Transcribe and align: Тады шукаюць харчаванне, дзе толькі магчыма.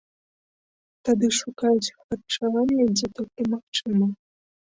Тады 1.09 1.27
шукаюць 1.39 1.91
харчаванне, 1.99 2.83
дзе 2.95 3.07
толькі 3.19 3.49
магчыма. 3.53 4.05